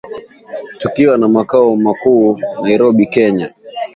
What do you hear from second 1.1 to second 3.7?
na Makao Makuu Nairobi Kenya